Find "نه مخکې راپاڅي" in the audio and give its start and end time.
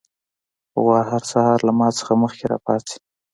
2.07-2.95